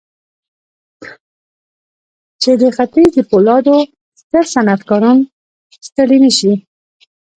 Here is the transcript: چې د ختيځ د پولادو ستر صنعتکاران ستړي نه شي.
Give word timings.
چې 2.41 2.51
د 2.61 2.63
ختيځ 2.75 3.09
د 3.15 3.19
پولادو 3.29 3.77
ستر 4.21 4.43
صنعتکاران 4.53 5.17
ستړي 5.87 6.17
نه 6.25 6.31
شي. 6.37 6.53